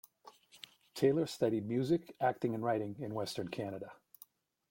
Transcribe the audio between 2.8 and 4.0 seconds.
in western Canada.